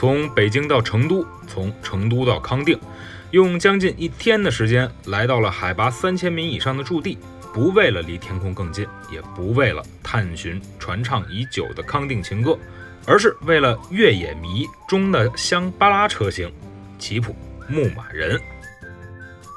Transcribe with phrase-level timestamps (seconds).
[0.00, 2.80] 从北京到成都，从成都到康定，
[3.32, 7.18] 用将近一天的时间来到了海拔三千米以上的驻地，
[7.52, 12.58] 不为了离天空更近，也不为了探寻传唱已久的康定情歌，
[13.04, 16.50] 而是为了越野迷中的香巴拉车型——
[16.96, 17.36] 吉普
[17.68, 18.40] 牧马人。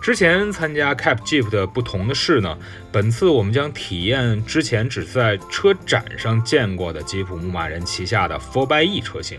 [0.00, 2.56] 之前参加 Cap Jeep 的不同的是呢，
[2.92, 9.36] 本次我们将体验之前只在车展上见过的吉普牧马人旗下的 4xe 车型。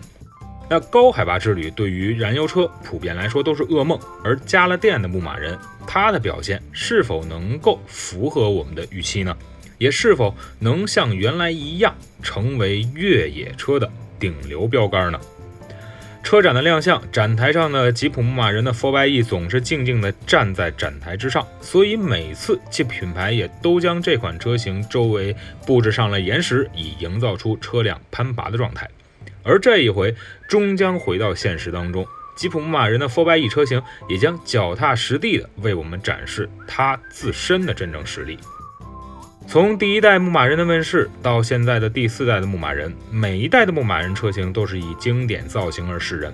[0.70, 9.36] 那高海拔之旅对于燃油车普遍来说都是噩梦，而加了电的牧马人，它的表现是否能够符合我们的预期呢？
[9.80, 13.90] 也是否能像原来一样成为越野车的
[14.20, 15.20] 顶流标杆呢？
[16.22, 28.88] 车展的亮相，展台上的吉普牧马人的 4xe 总是静静地站在展台之上，所以每次吉普品牌也都将这款车型周围布置上了岩石，以营造出车辆攀爬的状态。
[29.44, 30.16] 而这一回
[30.48, 38.38] 终将回到现实当中，吉普牧马人的 f o r by E 车型也将脚踏实地的为我们展示它自身的真正实力。
[39.48, 46.34] 从第一代牧马人的问世到现在的第四代的牧马人，每一代的牧马人车型都是以经典造型而示人。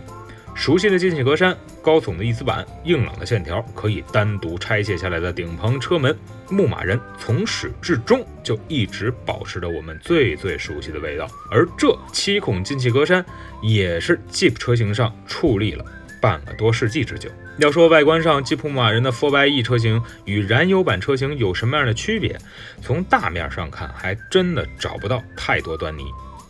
[0.55, 6.17] 熟悉的进气格栅、高耸的翼子板、硬朗的线条，可以单独拆卸下来的顶棚车门，
[6.49, 11.27] 牧马人从始至终就一直保持着我们最最熟悉的味道。
[11.51, 13.23] 而这七孔进气格栅
[13.61, 15.85] 也是 Jeep 车型上矗立了
[16.21, 17.29] 半个多世纪之久。
[17.57, 22.37] 要说外观上，吉普牧马人的 4xe 车型与燃油版车型有什么样的区别？
[22.81, 26.03] 从大面上看，还真的找不到太多端倪。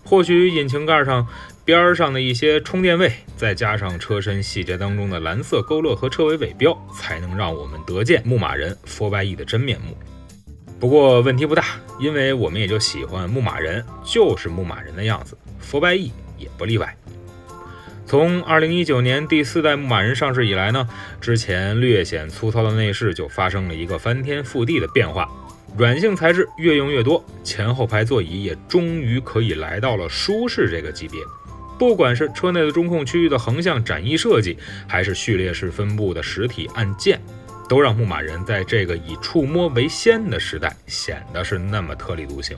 [0.06, 1.28] 或许引擎盖上。
[1.66, 9.98] 边上的一些充电位，再加上车身细节当中的蓝色勾勒和车尾尾标，才能让我们得见牧马人 4xe 的真面目。
[10.80, 11.64] 不过问题不大，
[12.00, 16.96] 因为我们也就喜欢牧马人，就是牧马人的样子，4xe 也不例外。
[18.06, 20.88] 从2019年第四代牧马人上市以来呢，
[21.20, 25.28] 之前略显粗糙的内饰就发生了一个翻天覆地的变化，
[25.78, 31.20] 软性材质越用越多，前后排座椅也终于可以来到了舒适这个级别。
[31.78, 37.22] 不管是车内的中控区域的横向展翼设计，还是序列式分布的实体按键，
[37.68, 42.58] 都让牧马人在这个以触摸为先的时代显得是那么特立独行。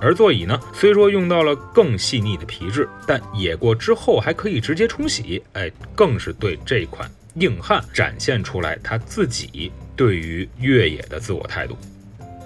[0.00, 11.76] 而座椅呢，虽说用到了更细腻的皮质，但野过之后还可以直接冲洗，哎，更是对这款硬汉展现出来他自己对于越野的自我态度。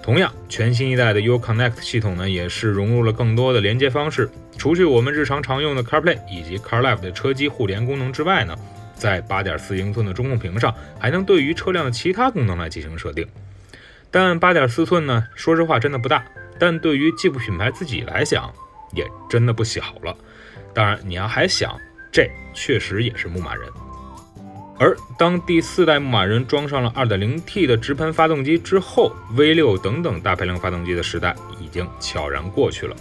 [0.03, 4.29] 同样，全新一代的 U Connect 系统呢，也是融入了更多的连接方式。
[4.57, 8.53] 除去我们日常常用的 CarPlay 以及 CarLife 的车机互联功能之外呢，
[8.95, 13.25] 在8.4英寸的中控屏上，还能对于车辆的其他功能来进行设定。
[14.11, 16.25] 但8.4寸呢，说实话真的不大，
[16.59, 18.53] 但对于吉普品牌自己来讲，
[18.91, 20.13] 也真的不小了。
[20.73, 21.79] 当然，你要还想，
[22.11, 23.69] 这确实也是牧马人。
[24.79, 32.95] 而当第四代牧马人装上了 2.0T 的直喷发动机之后，V6 等等大排量发动机的时代已经悄然过去了。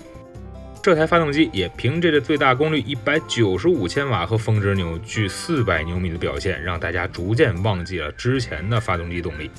[0.83, 9.50] 这台发动机也凭借着最大功率一百九十五千瓦和峰值扭矩四百牛米的表现，让大家逐渐忘记了之前的发动机动力。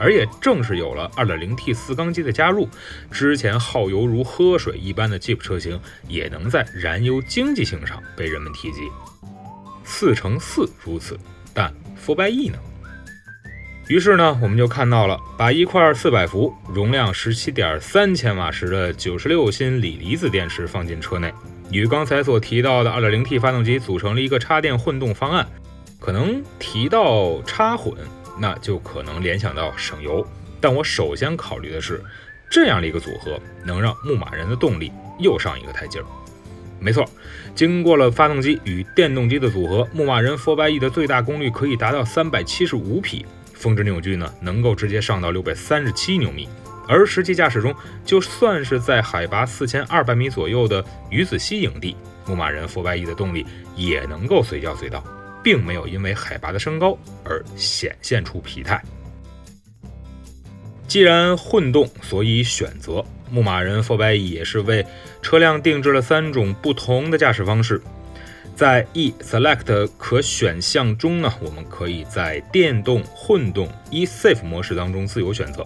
[0.00, 2.68] 而也正是有了二点零 T 四缸机的加入，
[3.10, 8.88] 之前耗油如喝水一般的 Jeep 车型，也能在燃油经济性上被人们提及。
[9.82, 11.18] 四乘四如此，
[11.58, 12.58] 但 4xe 呢？
[13.88, 21.34] 于是呢，我们就看到了，把一块四百伏、容量十七点三千瓦时的九十六芯锂离子电池放进车内，
[21.72, 25.44] 与刚才所提到的二点零 T 发动机组成了一个插电混动方案。
[25.98, 27.92] 可能提到插混，
[28.38, 30.24] 那就可能联想到省油。
[30.60, 32.00] 但我首先考虑的是，
[32.48, 36.04] 这样的一个组合能让牧马人的动力又上一个台阶儿。
[36.80, 37.04] 没错，
[37.54, 43.26] 经过了发动机与电动机的组合，牧马人 4xe 的最大功率可以达到三百七十五匹。
[43.54, 46.48] 峰值扭矩呢，能够直接上到六百三十七牛米，
[46.86, 53.44] 而实际驾驶中，就算是在海拔四千二百米左右的鱼子溪营地，牧马人 4xe 的动力
[53.74, 55.02] 也能够随叫随到，
[55.42, 58.80] 并没有因为海拔的升高而显现出疲态。
[60.88, 64.86] 既然混动，所以选择牧马人 4xe 也是为
[65.20, 67.82] 车辆定制了三种不同的驾驶方式。
[68.56, 75.64] 在 e select 可选项中呢，我们可以在电动、混动 e safe 模式当中自由选择，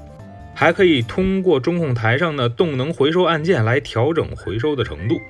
[0.56, 5.20] 还可以通过中控台上的动能回收按键来调整回收的程度。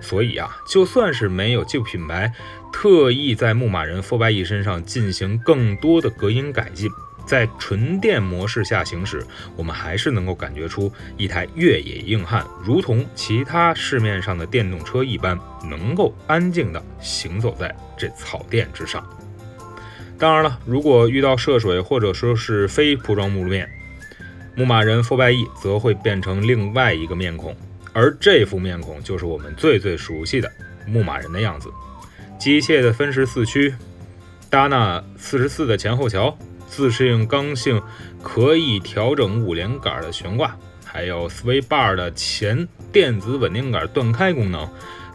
[0.00, 2.32] 所以啊，就算是没有旧品牌
[2.72, 6.88] 特意在牧马人 4xe 身上进行更多的隔音改进。
[7.26, 9.24] 在纯电模式下行驶，
[9.56, 15.38] 我们还是能够感觉出一台越野硬汉，如同其他市面上的电动车一般，
[15.68, 19.04] 能够安静地行走在这草甸之上。
[20.18, 23.68] 当然了，如果遇到涉水或者说是非铺装路面，
[24.54, 27.56] 牧马人 4xe 则会变成另外一个面孔，
[27.92, 30.50] 而这副面孔就是我们最最熟悉的
[30.86, 31.68] 牧马人的样子：
[32.38, 33.74] 机械的分时四驱，
[34.50, 36.36] 搭那四十四的前后桥。
[36.72, 37.82] 自适应刚性
[38.22, 44.66] 可以调整五连杆的悬挂，还有 Sway Bar 的前电子稳定杆断开功能，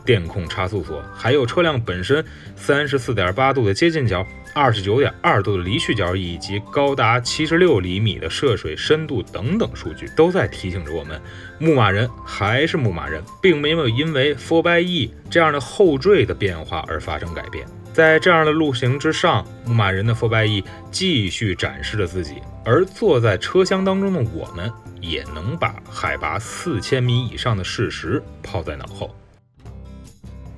[0.06, 2.24] 电控差速锁，还有车辆本身
[2.56, 4.24] 三十四点八度的接近角，
[4.58, 11.22] 二十九点二度的离去角，以及高达七十六厘米的涉水深度等等数据，都在提醒着我们，
[11.60, 17.68] 牧马人还是牧马人，并没有因为 Four by E 这样的后缀的变化而发生改变。
[17.94, 29.16] 在这样的路型之上，牧马人的 f o r by E 继续展示着自己，而坐在车厢当中的我们，也能把海拔四千米以上的事实抛在脑后。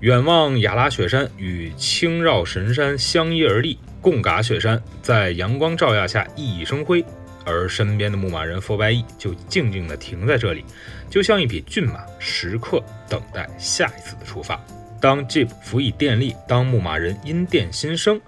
[0.01, 7.03] 远望雅拉雪山与青绕神山相依而立，贡嘎雪山在阳光照耀下熠熠生辉，
[7.45, 10.63] 而身边的牧马人 4xe 就静静地停在这里，
[11.09, 14.59] 就像一匹骏马，时刻等待下一次的出发。
[15.01, 18.19] 当 Jeep 辅以电力，当牧马人因电新生，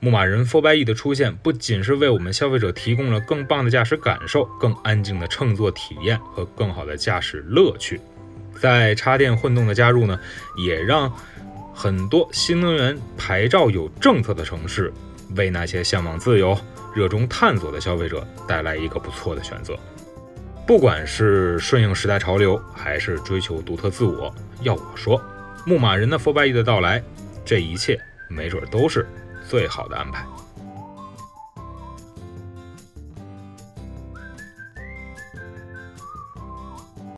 [0.00, 8.00] 牧马人 4xe 的出现不仅是为我们消费者提供了更棒的驾驶感受、更安静的乘坐体验和更好的驾驶乐趣，
[8.60, 10.20] 在插电混动的加入呢，
[10.56, 11.12] 也让
[11.74, 14.92] 很多新能源牌照有政策的城市，
[15.36, 16.58] 为那些向往自由、
[16.94, 19.78] 热衷探索的消费者带来一个不错的选择。
[20.66, 25.20] 不管是顺应时代潮流，还是追求独特自我，要我说。
[25.66, 27.02] 牧马人的 4xe 的到来，
[27.44, 27.98] 这一切
[28.28, 29.06] 没准都是
[29.48, 30.24] 最好的安排。